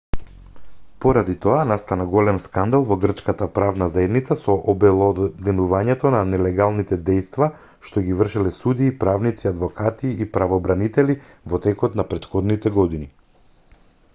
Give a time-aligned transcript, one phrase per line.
[1.03, 7.51] поради тоа настана голем скандал во грчката правна заедница со обелоденувањето на нелегалните дејства
[7.91, 11.19] што ги вршеле судии правници адвокати и правобранители
[11.53, 13.11] во текот не претходните години